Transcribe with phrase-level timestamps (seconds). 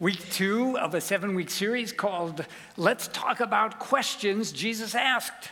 [0.00, 5.50] Week two of a seven week series called Let's Talk About Questions Jesus Asked.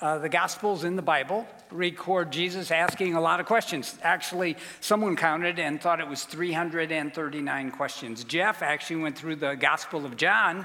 [0.00, 3.98] Uh, the Gospels in the Bible record Jesus asking a lot of questions.
[4.04, 8.22] Actually, someone counted and thought it was 339 questions.
[8.22, 10.64] Jeff actually went through the Gospel of John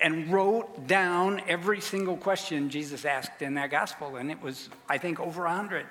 [0.00, 4.96] and wrote down every single question Jesus asked in that Gospel, and it was, I
[4.96, 5.84] think, over 100.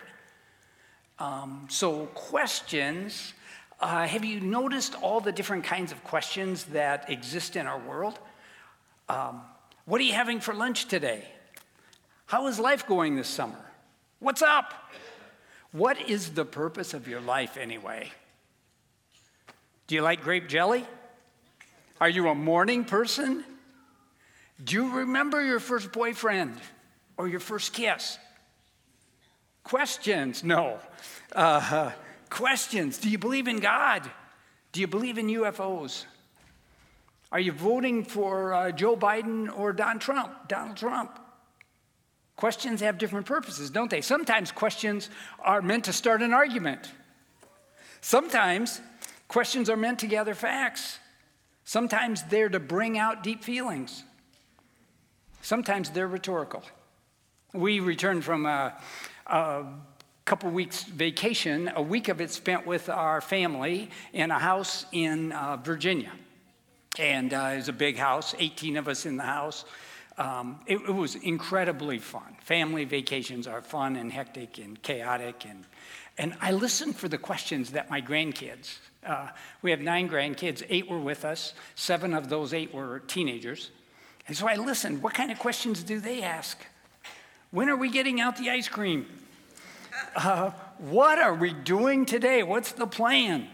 [1.20, 3.36] Um, so, questions
[3.80, 8.20] uh, have you noticed all the different kinds of questions that exist in our world?
[9.10, 9.42] Um,
[9.86, 11.26] what are you having for lunch today?
[12.26, 13.60] How is life going this summer?
[14.20, 14.74] What's up?
[15.72, 18.12] What is the purpose of your life anyway?
[19.88, 20.86] Do you like grape jelly?
[22.02, 23.44] Are you a morning person?
[24.64, 26.56] Do you remember your first boyfriend
[27.18, 28.18] or your first kiss?
[29.64, 30.44] Questions?
[30.44, 30.80] No.
[31.36, 31.92] Uh,
[32.30, 32.98] questions.
[32.98, 34.10] Do you believe in God?
[34.72, 36.06] Do you believe in UFOs?
[37.32, 41.20] Are you voting for uh, Joe Biden or Don Trump, Donald Trump?
[42.36, 44.02] Questions have different purposes, don't they?
[44.02, 45.10] Sometimes questions
[45.40, 46.92] are meant to start an argument.
[48.02, 48.82] Sometimes
[49.28, 51.00] questions are meant to gather facts.
[51.64, 54.04] Sometimes they're to bring out deep feelings.
[55.42, 56.64] Sometimes they're rhetorical.
[57.54, 58.76] We returned from a,
[59.28, 59.64] a
[60.26, 65.32] couple weeks vacation, a week of it spent with our family in a house in
[65.32, 66.12] uh, Virginia.
[66.98, 69.66] And uh, it was a big house, 18 of us in the house.
[70.18, 72.38] Um, it, it, was incredibly fun.
[72.42, 75.46] Family vacations are fun and hectic and chaotic.
[75.48, 75.64] And,
[76.18, 79.28] and I listened for the questions that my grandkids, uh,
[79.62, 83.70] we have nine grandkids, eight were with us, seven of those eight were teenagers.
[84.28, 85.04] And so I listened.
[85.04, 86.58] What kind of questions do they ask?
[87.52, 89.06] When are we getting out the ice cream?
[90.16, 92.44] Uh, what are we doing today?
[92.44, 93.48] What's the plan?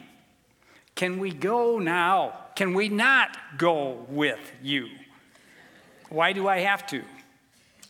[0.95, 2.37] Can we go now?
[2.55, 4.87] Can we not go with you?
[6.09, 7.03] Why do I have to?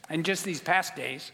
[0.09, 1.31] And just these past days,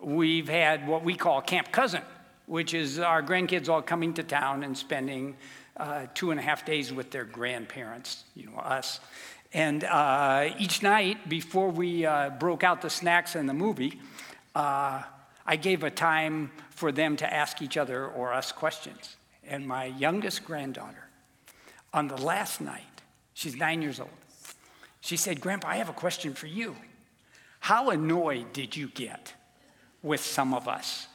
[0.00, 2.02] we've had what we call Camp Cousin,
[2.46, 5.36] which is our grandkids all coming to town and spending
[5.76, 9.00] uh, two and a half days with their grandparents, you know, us.
[9.52, 14.00] And uh, each night before we uh, broke out the snacks and the movie,
[14.54, 15.02] uh,
[15.46, 19.16] I gave a time for them to ask each other or us questions.
[19.46, 21.08] And my youngest granddaughter,
[21.94, 23.02] on the last night,
[23.32, 24.10] she's nine years old,
[25.00, 26.74] she said, Grandpa, I have a question for you.
[27.60, 29.34] How annoyed did you get
[30.02, 31.06] with some of us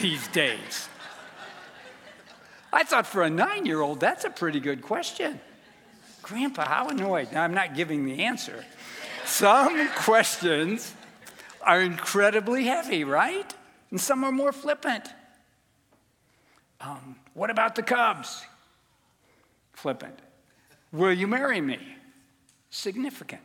[0.00, 0.88] these days?
[2.72, 5.40] I thought for a nine year old, that's a pretty good question.
[6.22, 7.32] Grandpa, how annoyed?
[7.32, 8.64] Now, I'm not giving the answer.
[9.24, 10.92] Some questions
[11.62, 13.54] are incredibly heavy, right?
[13.90, 15.04] And some are more flippant.
[16.80, 18.44] Um, what about the Cubs?
[19.72, 20.18] Flippant.
[20.92, 21.78] Will you marry me?
[22.70, 23.42] Significant.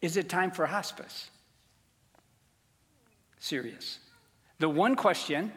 [0.00, 1.30] Is it time for hospice?
[3.38, 3.98] Serious.
[4.58, 5.52] The one question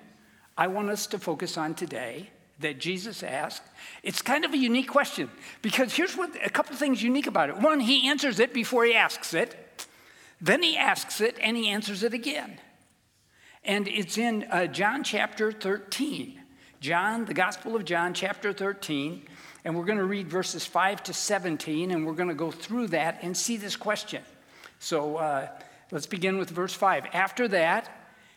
[0.58, 3.62] I want us to focus on today that Jesus asked,
[4.04, 5.30] it's kind of a unique question
[5.62, 7.58] because here's what a couple of things unique about it.
[7.58, 9.86] One, he answers it before he asks it,
[10.42, 12.60] then he asks it and he answers it again.
[13.68, 16.40] And it's in uh, John chapter 13.
[16.80, 19.24] John, the Gospel of John, chapter 13.
[19.66, 22.88] And we're going to read verses 5 to 17, and we're going to go through
[22.88, 24.24] that and see this question.
[24.80, 25.50] So uh,
[25.92, 27.08] let's begin with verse 5.
[27.12, 27.90] After that,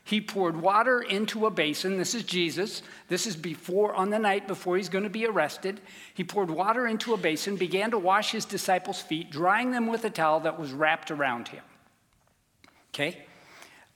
[0.03, 1.97] he poured water into a basin.
[1.97, 2.83] This is Jesus.
[3.07, 5.81] This is before, on the night before he's going to be arrested.
[6.13, 10.05] He poured water into a basin, began to wash his disciples' feet, drying them with
[10.05, 11.63] a towel that was wrapped around him.
[12.93, 13.27] Okay?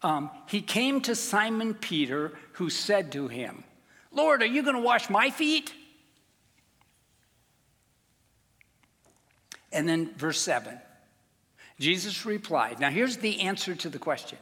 [0.05, 3.65] Um, he came to Simon Peter, who said to him,
[4.13, 5.73] Lord, are you going to wash my feet?
[9.73, 10.79] And then verse 7
[11.81, 14.39] Jesus replied, Now here's the answer to the question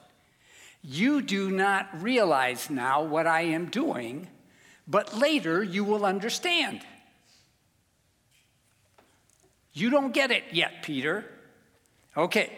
[0.83, 4.29] You do not realize now what I am doing,
[4.89, 6.81] but later you will understand.
[9.73, 11.25] You don't get it yet, Peter.
[12.15, 12.53] Okay,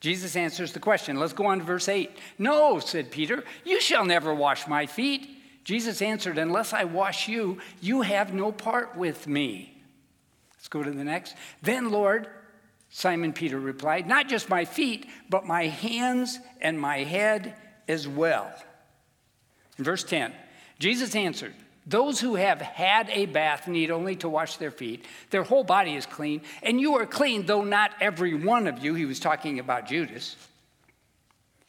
[0.00, 1.18] Jesus answers the question.
[1.18, 2.10] Let's go on to verse 8.
[2.38, 5.28] No, said Peter, you shall never wash my feet.
[5.62, 9.76] Jesus answered, Unless I wash you, you have no part with me.
[10.56, 11.36] Let's go to the next.
[11.62, 12.28] Then, Lord,
[12.88, 17.54] Simon Peter replied, Not just my feet, but my hands and my head
[17.86, 18.50] as well.
[19.78, 20.32] In verse 10,
[20.78, 21.54] Jesus answered,
[21.90, 25.04] those who have had a bath need only to wash their feet.
[25.30, 28.94] Their whole body is clean, and you are clean, though not every one of you.
[28.94, 30.36] He was talking about Judas.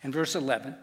[0.03, 0.75] In verse 11,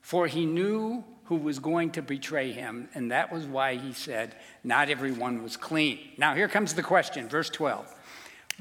[0.00, 4.36] for he knew who was going to betray him, and that was why he said,
[4.62, 5.98] Not everyone was clean.
[6.16, 7.92] Now, here comes the question, verse 12.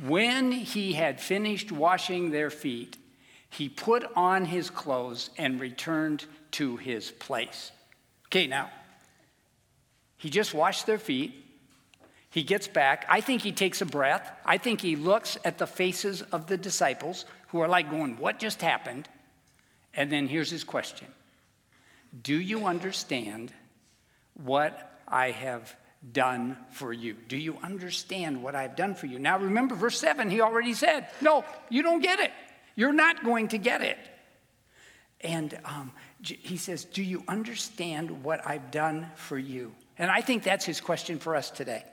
[0.07, 2.97] When he had finished washing their feet,
[3.49, 7.71] he put on his clothes and returned to his place.
[8.27, 8.71] Okay, now,
[10.17, 11.33] he just washed their feet.
[12.29, 13.05] He gets back.
[13.09, 14.31] I think he takes a breath.
[14.43, 18.39] I think he looks at the faces of the disciples who are like going, What
[18.39, 19.07] just happened?
[19.93, 21.07] And then here's his question
[22.23, 23.53] Do you understand
[24.33, 25.75] what I have
[26.11, 27.13] done for you?
[27.13, 29.19] Do you understand what I've done for you?
[29.19, 32.31] Now remember, verse 7, he already said, No, you don't get it.
[32.75, 33.97] You're not going to get it.
[35.21, 39.73] And um, he says, Do you understand what I've done for you?
[39.97, 41.83] And I think that's his question for us today,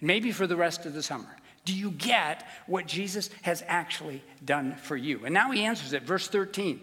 [0.00, 1.36] maybe for the rest of the summer.
[1.64, 5.24] Do you get what Jesus has actually done for you?
[5.24, 6.80] And now he answers it, verse 13.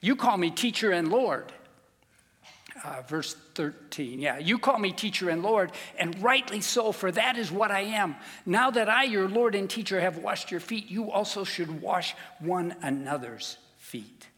[0.00, 1.52] You call me teacher and Lord.
[2.82, 4.38] Uh, verse 13, yeah.
[4.38, 8.16] You call me teacher and Lord, and rightly so, for that is what I am.
[8.44, 12.14] Now that I, your Lord and teacher, have washed your feet, you also should wash
[12.40, 14.28] one another's feet.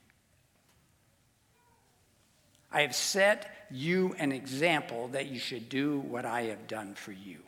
[2.70, 7.12] I have set you an example that you should do what I have done for
[7.12, 7.38] you.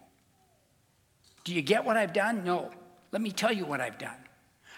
[1.45, 2.45] Do you get what I've done?
[2.45, 2.71] No.
[3.11, 4.17] Let me tell you what I've done.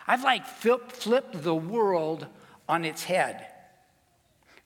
[0.06, 2.26] I've like flip, flipped the world
[2.68, 3.46] on its head.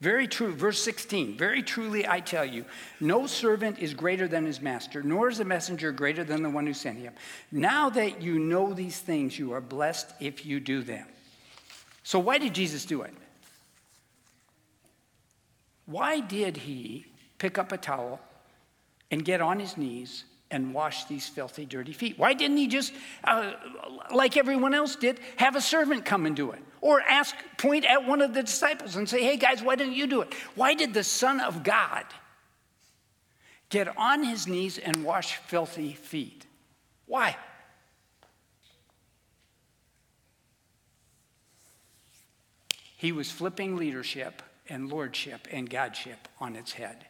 [0.01, 0.53] Very true.
[0.53, 1.39] Verse 16.
[1.39, 2.67] Very truly I tell you,
[3.01, 6.67] no servant is greater than his master, nor is a messenger greater than the one
[6.67, 7.15] who sent him.
[7.51, 11.07] Now that you know these things, you are blessed if you do them.
[12.03, 13.15] So, why did Jesus do it?
[15.87, 17.07] Why did he
[17.39, 18.21] pick up a towel
[19.11, 22.19] and get on his knees and wash these filthy, dirty feet?
[22.19, 22.93] Why didn't he just,
[23.25, 23.53] uh,
[24.15, 26.61] like everyone else did, have a servant come and do it?
[26.81, 30.07] Or ask, point at one of the disciples and say, hey guys, why didn't you
[30.07, 30.33] do it?
[30.55, 32.05] Why did the Son of God
[33.69, 36.47] get on his knees and wash filthy feet?
[37.07, 37.37] Why?
[42.97, 47.07] He was flipping leadership and lordship and godship on its head.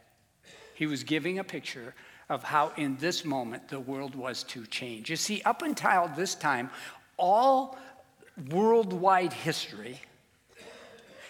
[0.74, 1.94] He was giving a picture
[2.28, 5.10] of how, in this moment, the world was to change.
[5.10, 6.70] You see, up until this time,
[7.16, 7.78] all
[8.50, 10.00] worldwide history,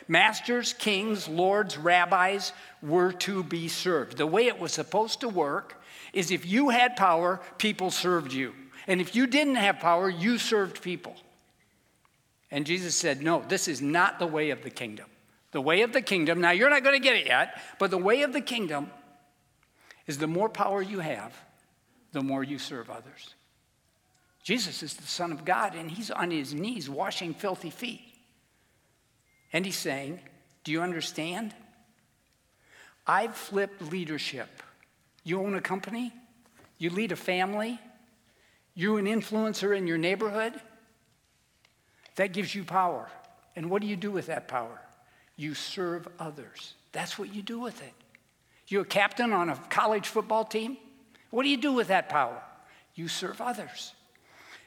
[0.09, 4.17] masters, kings, lords, rabbis were to be served.
[4.17, 5.83] The way it was supposed to work
[6.13, 8.55] is if you had power, people served you.
[8.87, 11.17] And if you didn't have power, you served people.
[12.51, 15.07] And Jesus said, No, this is not the way of the kingdom.
[15.55, 17.97] The way of the kingdom, now you're not going to get it yet, but the
[17.97, 18.91] way of the kingdom
[20.05, 21.33] is the more power you have,
[22.11, 23.37] the more you serve others.
[24.43, 28.01] Jesus is the Son of God, and he's on his knees washing filthy feet.
[29.53, 30.19] And he's saying,
[30.65, 31.55] Do you understand?
[33.07, 34.61] I've flipped leadership.
[35.23, 36.13] You own a company,
[36.79, 37.79] you lead a family,
[38.75, 40.55] you're an influencer in your neighborhood.
[42.17, 43.09] That gives you power.
[43.55, 44.81] And what do you do with that power?
[45.37, 46.75] You serve others.
[46.93, 47.93] That's what you do with it.
[48.69, 50.77] You're a captain on a college football team.
[51.31, 52.41] What do you do with that power?
[52.95, 53.93] You serve others.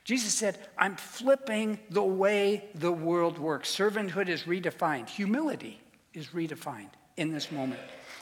[0.04, 3.76] Jesus said, I'm flipping the way the world works.
[3.76, 5.82] Servanthood is redefined, humility
[6.14, 7.82] is redefined in this moment.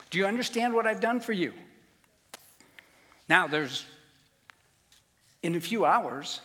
[0.10, 1.54] Do you understand what I've done for you?
[3.28, 3.86] Now, there's,
[5.44, 6.42] in a few hours,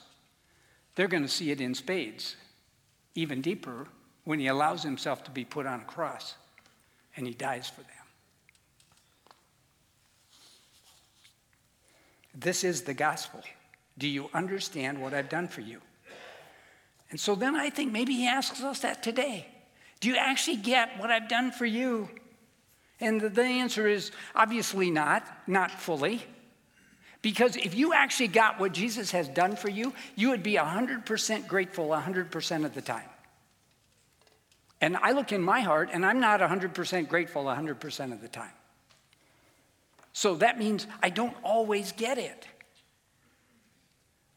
[0.94, 2.36] they're going to see it in spades,
[3.14, 3.86] even deeper
[4.30, 6.36] when he allows himself to be put on a cross
[7.16, 7.90] and he dies for them.
[12.32, 13.40] This is the gospel.
[13.98, 15.80] Do you understand what I've done for you?
[17.10, 19.48] And so then I think maybe he asks us that today.
[19.98, 22.08] Do you actually get what I've done for you?
[23.00, 26.22] And the answer is obviously not, not fully.
[27.20, 31.48] Because if you actually got what Jesus has done for you, you would be 100%
[31.48, 33.09] grateful 100% of the time.
[34.80, 38.52] And I look in my heart and I'm not 100% grateful 100% of the time.
[40.12, 42.46] So that means I don't always get it.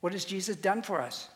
[0.01, 1.29] What has Jesus done for us?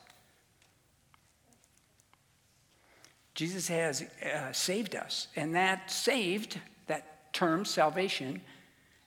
[3.34, 5.28] Jesus has uh, saved us.
[5.36, 8.42] And that saved, that term, salvation,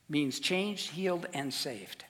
[0.09, 2.05] means changed, healed, and saved.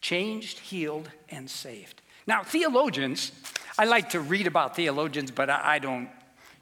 [0.00, 2.00] Changed, healed, and saved.
[2.26, 3.32] Now, theologians,
[3.76, 6.08] I like to read about theologians, but I, I don't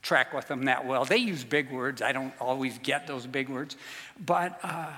[0.02, 1.04] track with them that well.
[1.04, 2.02] They use big words.
[2.02, 3.76] I don't always get those big words,
[4.18, 4.90] but uh,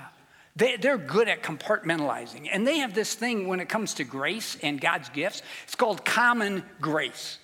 [0.55, 2.49] they, they're good at compartmentalizing.
[2.51, 6.03] And they have this thing when it comes to grace and God's gifts, it's called
[6.03, 7.37] common grace.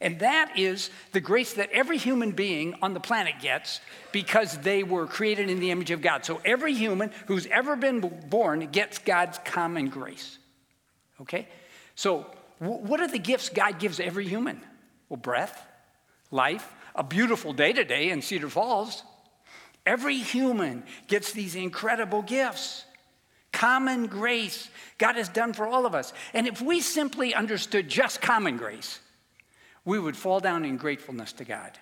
[0.00, 3.80] And that is the grace that every human being on the planet gets
[4.12, 6.24] because they were created in the image of God.
[6.24, 10.38] So every human who's ever been born gets God's common grace.
[11.20, 11.48] Okay?
[11.94, 12.26] So,
[12.58, 14.60] what are the gifts God gives every human?
[15.08, 15.66] Well, breath,
[16.30, 19.02] life, a beautiful day today in Cedar Falls.
[19.86, 22.84] Every human gets these incredible gifts.
[23.52, 26.12] Common grace God has done for all of us.
[26.32, 29.00] And if we simply understood just common grace,
[29.84, 31.78] we would fall down in gratefulness to God.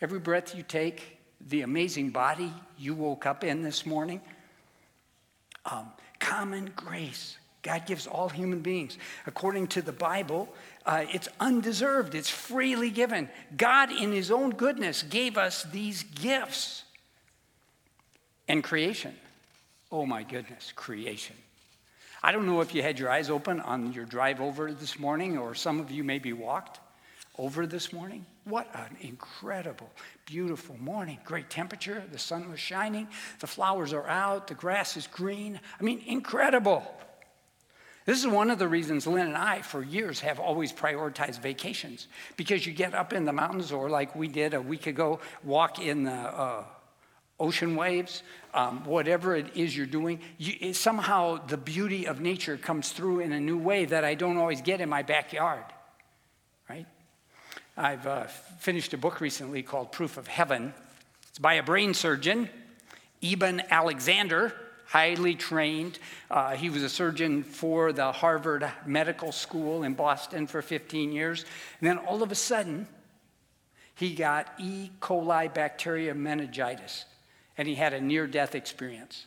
[0.00, 4.20] Every breath you take, the amazing body you woke up in this morning,
[5.64, 7.38] um, common grace.
[7.62, 8.98] God gives all human beings.
[9.26, 10.48] According to the Bible,
[10.86, 13.28] uh, it's undeserved, it's freely given.
[13.56, 16.84] God, in His own goodness, gave us these gifts.
[18.48, 19.14] And creation.
[19.90, 21.36] Oh my goodness, creation.
[22.22, 25.36] I don't know if you had your eyes open on your drive over this morning,
[25.36, 26.80] or some of you maybe walked
[27.38, 28.24] over this morning.
[28.44, 29.90] What an incredible,
[30.24, 31.18] beautiful morning.
[31.24, 33.08] Great temperature, the sun was shining,
[33.40, 35.58] the flowers are out, the grass is green.
[35.78, 36.84] I mean, incredible.
[38.06, 42.06] This is one of the reasons Lynn and I, for years, have always prioritized vacations
[42.36, 45.80] because you get up in the mountains, or like we did a week ago, walk
[45.80, 46.64] in the uh,
[47.40, 48.22] ocean waves,
[48.54, 50.20] um, whatever it is you're doing.
[50.38, 54.14] You, it, somehow the beauty of nature comes through in a new way that I
[54.14, 55.64] don't always get in my backyard,
[56.70, 56.86] right?
[57.76, 58.24] I've uh,
[58.60, 60.72] finished a book recently called Proof of Heaven.
[61.28, 62.48] It's by a brain surgeon,
[63.20, 64.54] Eben Alexander
[64.86, 65.98] highly trained.
[66.30, 71.44] Uh, he was a surgeon for the Harvard Medical School in Boston for 15 years.
[71.80, 72.86] And then all of a sudden,
[73.94, 74.90] he got E.
[75.00, 77.06] coli bacteria meningitis,
[77.56, 79.26] and he had a near death experience.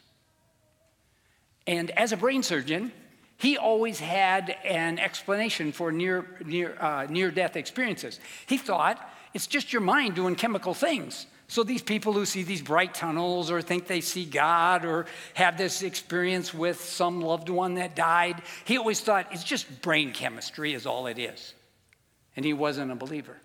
[1.65, 2.91] And as a brain surgeon,
[3.37, 8.19] he always had an explanation for near, near, uh, near death experiences.
[8.47, 11.25] He thought it's just your mind doing chemical things.
[11.49, 15.57] So these people who see these bright tunnels or think they see God or have
[15.57, 20.75] this experience with some loved one that died, he always thought it's just brain chemistry
[20.75, 21.55] is all it is.
[22.35, 23.35] And he wasn't a believer.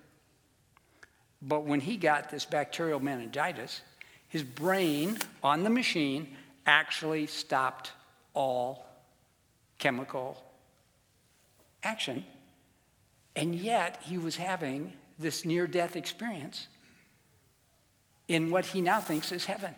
[1.40, 3.80] But when he got this bacterial meningitis,
[4.28, 7.92] his brain on the machine actually stopped
[8.34, 8.86] all
[9.78, 10.44] chemical
[11.82, 12.26] action.
[13.34, 16.68] And yet he was having this near death experience
[18.28, 19.74] in what he now thinks is heaven.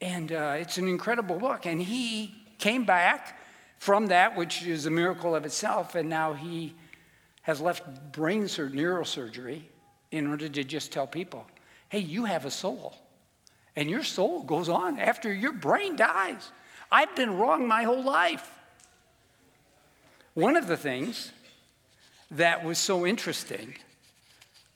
[0.00, 1.66] And uh, it's an incredible book.
[1.66, 3.38] And he came back
[3.78, 6.74] from that, which is a miracle of itself, and now he
[7.42, 9.62] has left brain sur- neurosurgery
[10.10, 11.46] in order to just tell people
[11.90, 12.96] hey, you have a soul,
[13.76, 16.50] and your soul goes on after your brain dies.
[16.90, 18.50] I've been wrong my whole life.
[20.32, 21.30] One of the things
[22.32, 23.74] that was so interesting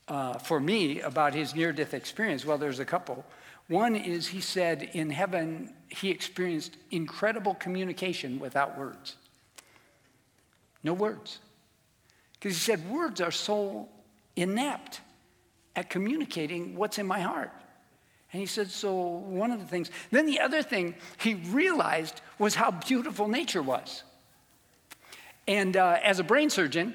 [0.08, 2.44] uh, for me about his near death experience?
[2.44, 3.24] Well, there's a couple.
[3.68, 9.16] One is he said in heaven he experienced incredible communication without words.
[10.82, 11.38] No words.
[12.32, 13.88] Because he said words are so
[14.36, 15.00] inept
[15.76, 17.52] at communicating what's in my heart.
[18.32, 22.54] And he said, so one of the things, then the other thing he realized was
[22.54, 24.02] how beautiful nature was.
[25.46, 26.94] And uh, as a brain surgeon,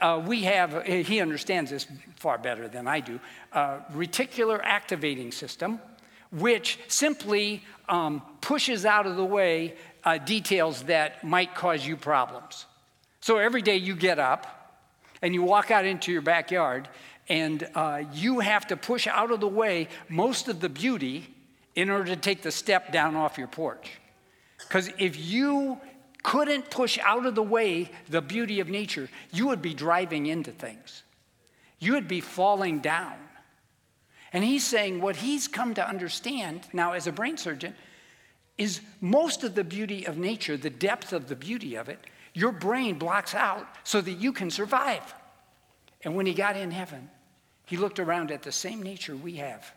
[0.00, 3.20] uh, we have, he understands this far better than I do,
[3.52, 5.80] uh, reticular activating system,
[6.32, 12.66] which simply um, pushes out of the way uh, details that might cause you problems.
[13.20, 14.46] So every day you get up
[15.20, 16.88] and you walk out into your backyard
[17.28, 21.28] and uh, you have to push out of the way most of the beauty
[21.74, 24.00] in order to take the step down off your porch.
[24.58, 25.78] Because if you
[26.22, 30.52] couldn't push out of the way the beauty of nature, you would be driving into
[30.52, 31.02] things.
[31.78, 33.16] You would be falling down.
[34.32, 37.74] And he's saying what he's come to understand now as a brain surgeon
[38.58, 41.98] is most of the beauty of nature, the depth of the beauty of it,
[42.34, 45.14] your brain blocks out so that you can survive.
[46.02, 47.10] And when he got in heaven,
[47.66, 49.72] he looked around at the same nature we have,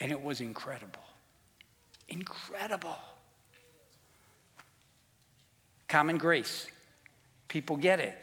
[0.00, 1.02] and it was incredible.
[2.08, 2.96] Incredible.
[5.92, 6.68] Common grace.
[7.48, 8.16] People get it.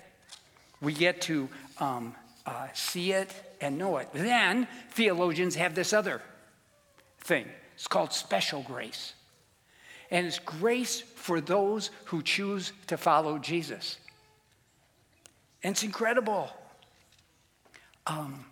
[0.82, 1.48] We get to
[1.78, 4.10] um, uh, see it and know it.
[4.12, 6.20] Then theologians have this other
[7.20, 7.46] thing.
[7.76, 9.14] It's called special grace.
[10.10, 14.00] And it's grace for those who choose to follow Jesus.
[15.62, 16.50] And it's incredible.
[18.08, 18.46] Um,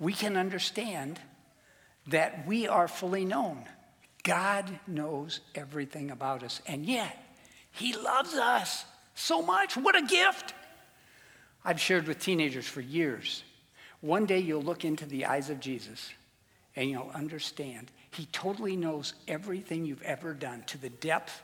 [0.00, 1.20] we can understand
[2.06, 3.66] that we are fully known.
[4.22, 6.62] God knows everything about us.
[6.66, 7.18] And yet,
[7.74, 9.76] he loves us so much.
[9.76, 10.54] What a gift.
[11.64, 13.42] I've shared with teenagers for years.
[14.00, 16.10] One day you'll look into the eyes of Jesus
[16.76, 21.42] and you'll understand he totally knows everything you've ever done to the depth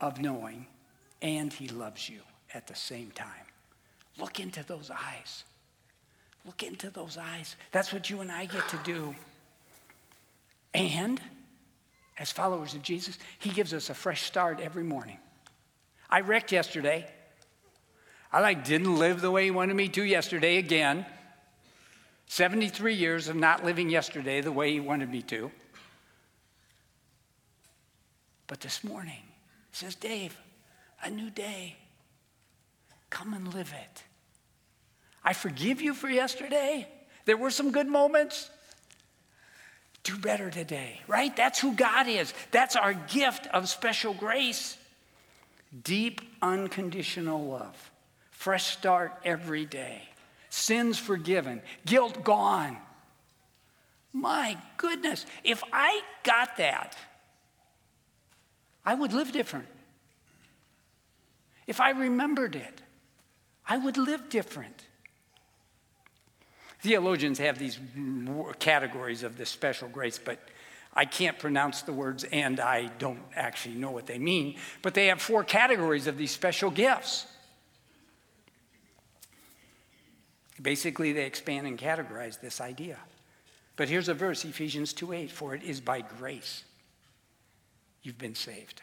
[0.00, 0.66] of knowing,
[1.22, 2.20] and he loves you
[2.52, 3.46] at the same time.
[4.18, 5.44] Look into those eyes.
[6.44, 7.56] Look into those eyes.
[7.72, 9.14] That's what you and I get to do.
[10.74, 11.20] And
[12.18, 15.18] as followers of Jesus, he gives us a fresh start every morning.
[16.10, 17.06] I wrecked yesterday.
[18.32, 21.06] I like didn't live the way he wanted me to yesterday again.
[22.26, 25.50] 73 years of not living yesterday the way he wanted me to.
[28.46, 29.22] But this morning,
[29.70, 30.36] he says, Dave,
[31.02, 31.76] a new day.
[33.10, 34.02] Come and live it.
[35.24, 36.88] I forgive you for yesterday.
[37.24, 38.50] There were some good moments.
[40.08, 41.36] Do better today, right?
[41.36, 42.32] That's who God is.
[42.50, 44.78] That's our gift of special grace.
[45.84, 47.90] Deep, unconditional love.
[48.30, 50.00] Fresh start every day
[50.48, 52.78] sins forgiven, guilt gone.
[54.14, 56.96] My goodness, if I got that,
[58.86, 59.68] I would live different.
[61.66, 62.80] If I remembered it,
[63.68, 64.87] I would live different.
[66.80, 67.78] Theologians have these
[68.58, 70.38] categories of this special grace, but
[70.94, 74.56] I can't pronounce the words and I don't actually know what they mean.
[74.82, 77.26] But they have four categories of these special gifts.
[80.60, 82.98] Basically, they expand and categorize this idea.
[83.76, 86.64] But here's a verse, Ephesians 2:8, for it is by grace
[88.02, 88.82] you've been saved.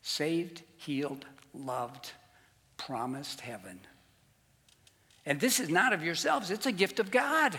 [0.00, 2.12] Saved, healed, loved,
[2.76, 3.80] promised heaven.
[5.26, 7.58] And this is not of yourselves, it's a gift of God.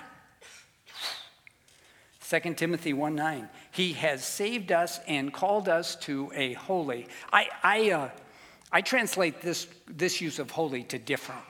[2.30, 3.50] 2 Timothy 1 9.
[3.72, 7.08] He has saved us and called us to a holy.
[7.32, 8.10] I, I, uh,
[8.72, 11.42] I translate this, this use of holy to different.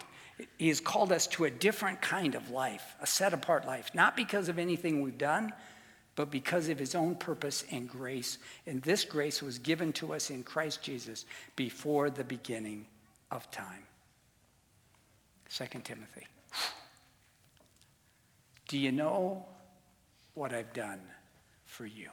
[0.59, 4.15] He has called us to a different kind of life, a set apart life, not
[4.15, 5.51] because of anything we've done,
[6.15, 8.37] but because of his own purpose and grace.
[8.67, 12.85] And this grace was given to us in Christ Jesus before the beginning
[13.31, 13.83] of time.
[15.49, 16.27] 2 Timothy.
[18.67, 19.45] Do you know
[20.33, 21.01] what I've done
[21.65, 22.09] for you?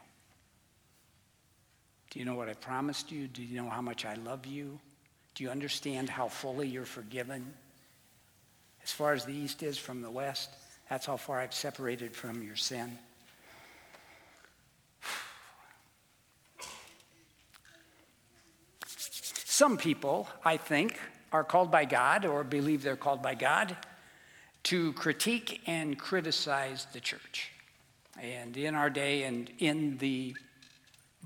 [2.11, 3.27] Do you know what I promised you?
[3.27, 4.79] Do you know how much I love you?
[5.35, 7.53] Do you understand how fully you're forgiven?
[8.85, 10.51] As far as the east is from the west,
[10.88, 12.99] that's how far I've separated from your sin.
[18.87, 21.01] Some people, I think,
[21.35, 23.77] are called by God or believe they're called by God
[24.62, 27.51] to critique and criticize the church.
[28.23, 30.37] And in our day and in the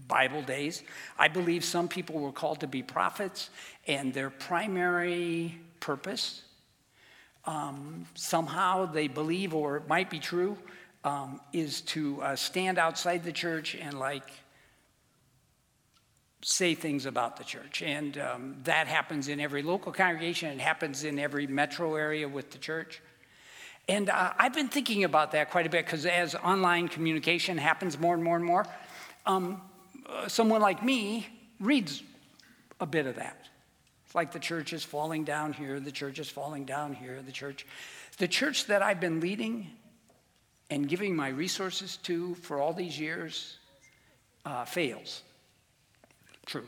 [0.07, 0.83] Bible days,
[1.18, 3.51] I believe some people were called to be prophets,
[3.87, 6.42] and their primary purpose
[7.44, 10.57] um, somehow they believe, or it might be true,
[11.05, 14.31] um, is to uh, stand outside the church and like
[16.42, 17.83] say things about the church.
[17.83, 22.51] And um, that happens in every local congregation, it happens in every metro area with
[22.51, 23.01] the church.
[23.88, 27.98] And uh, I've been thinking about that quite a bit because as online communication happens
[27.98, 28.66] more and more and more,
[29.24, 29.62] um,
[30.07, 31.27] uh, someone like me
[31.59, 32.03] reads
[32.81, 33.48] a bit of that.
[34.05, 37.33] It's like the church is falling down here, the church is falling down here, the
[37.33, 37.66] church.
[38.18, 39.70] The church that I've been leading
[40.70, 43.57] and giving my resources to for all these years
[44.44, 45.22] uh, fails.
[46.48, 46.66] True.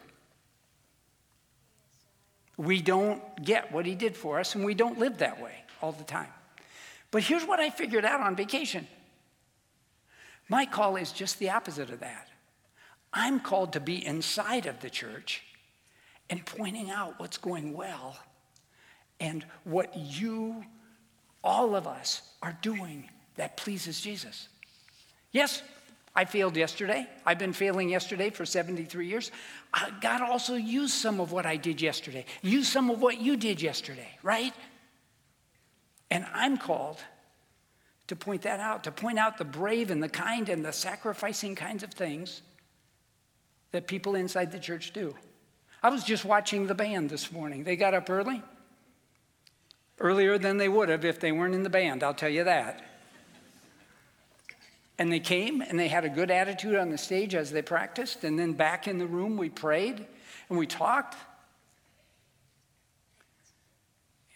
[2.58, 5.92] We don't get what he did for us, and we don't live that way all
[5.92, 6.28] the time.
[7.10, 8.86] But here's what I figured out on vacation
[10.50, 12.28] my call is just the opposite of that.
[13.12, 15.42] I'm called to be inside of the church
[16.28, 18.18] and pointing out what's going well
[19.18, 20.62] and what you,
[21.42, 24.48] all of us, are doing that pleases Jesus.
[25.32, 25.62] Yes,
[26.14, 27.06] I failed yesterday.
[27.24, 29.30] I've been failing yesterday for 73 years.
[29.72, 33.36] Uh, God also used some of what I did yesterday, used some of what you
[33.36, 34.52] did yesterday, right?
[36.10, 36.98] And I'm called
[38.08, 41.54] to point that out, to point out the brave and the kind and the sacrificing
[41.54, 42.42] kinds of things
[43.70, 45.14] that people inside the church do.
[45.80, 47.62] I was just watching the band this morning.
[47.62, 48.42] They got up early,
[50.00, 52.82] earlier than they would have if they weren't in the band, I'll tell you that.
[55.00, 58.22] And they came and they had a good attitude on the stage as they practiced.
[58.22, 60.04] And then back in the room, we prayed
[60.50, 61.16] and we talked.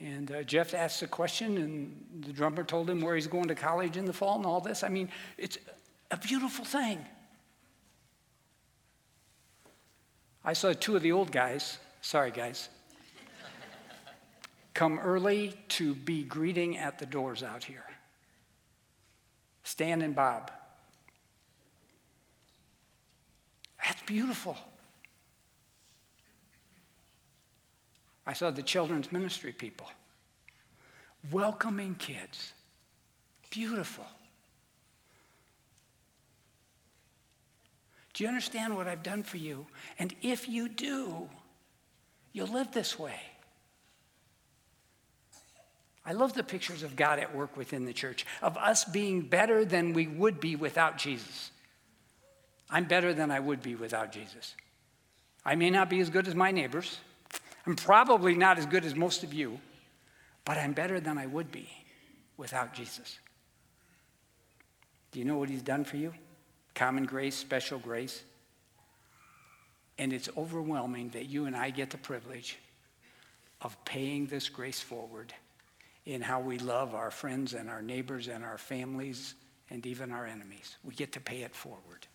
[0.00, 3.54] And uh, Jeff asked a question, and the drummer told him where he's going to
[3.54, 4.82] college in the fall and all this.
[4.82, 5.58] I mean, it's
[6.10, 7.04] a beautiful thing.
[10.42, 11.76] I saw two of the old guys.
[12.00, 12.70] Sorry, guys.
[14.72, 17.84] come early to be greeting at the doors out here.
[19.64, 20.50] Stan and Bob.
[23.84, 24.56] That's beautiful.
[28.26, 29.88] I saw the children's ministry people
[31.30, 32.52] welcoming kids.
[33.50, 34.06] Beautiful.
[38.12, 39.66] Do you understand what I've done for you?
[39.98, 41.28] And if you do,
[42.32, 43.18] you'll live this way.
[46.06, 49.64] I love the pictures of God at work within the church, of us being better
[49.64, 51.50] than we would be without Jesus.
[52.68, 54.54] I'm better than I would be without Jesus.
[55.44, 56.98] I may not be as good as my neighbors.
[57.66, 59.60] I'm probably not as good as most of you,
[60.44, 61.68] but I'm better than I would be
[62.36, 63.18] without Jesus.
[65.12, 66.12] Do you know what he's done for you?
[66.74, 68.22] Common grace, special grace.
[69.96, 72.58] And it's overwhelming that you and I get the privilege
[73.62, 75.32] of paying this grace forward
[76.06, 79.34] in how we love our friends and our neighbors and our families
[79.70, 80.76] and even our enemies.
[80.84, 82.06] We get to pay it forward.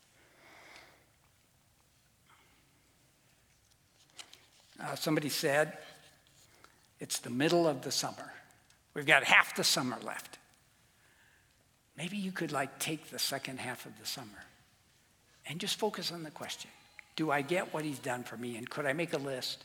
[4.82, 5.78] Uh, somebody said,
[7.00, 8.34] it's the middle of the summer.
[8.94, 10.38] We've got half the summer left.
[11.98, 14.46] Maybe you could like take the second half of the summer
[15.48, 16.72] and just focus on the question
[17.16, 18.56] Do I get what he's done for me?
[18.56, 19.64] And could I make a list?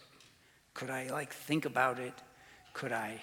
[0.72, 2.14] Could I like think about it?
[2.72, 3.20] Could I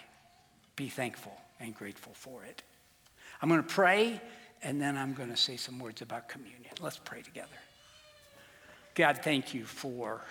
[0.75, 2.63] be thankful and grateful for it?
[3.41, 4.21] I'm going to pray
[4.63, 6.71] and then I'm going to say some words about communion.
[6.79, 7.47] Let's pray together.
[8.93, 10.21] God, thank you for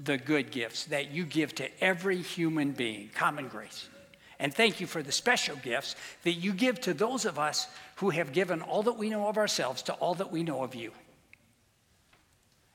[0.00, 3.88] the good gifts that you give to every human being, common grace.
[4.38, 8.10] And thank you for the special gifts that you give to those of us who
[8.10, 10.92] have given all that we know of ourselves to all that we know of you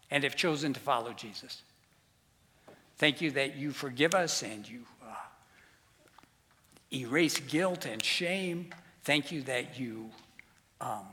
[0.09, 1.61] and have chosen to follow Jesus.
[3.01, 5.15] Thank you that you forgive us and you uh,
[6.93, 8.69] erase guilt and shame.
[9.03, 10.11] Thank you that you
[10.79, 11.07] um,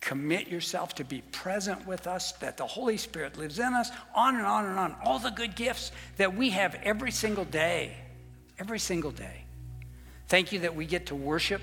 [0.00, 4.36] commit yourself to be present with us, that the Holy Spirit lives in us, on
[4.36, 4.94] and on and on.
[5.02, 7.96] All the good gifts that we have every single day
[8.60, 9.44] every single day.
[10.28, 11.62] Thank you that we get to worship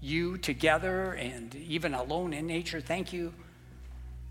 [0.00, 2.80] you together and even alone in nature.
[2.80, 3.32] Thank you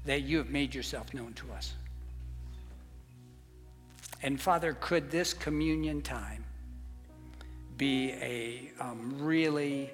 [0.05, 1.73] that you have made yourself known to us.
[4.21, 6.45] And Father, could this communion time
[7.77, 9.91] be a um, really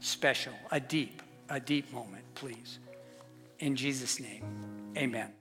[0.00, 2.78] special, a deep, a deep moment, please?
[3.58, 4.42] In Jesus' name,
[4.96, 5.39] amen.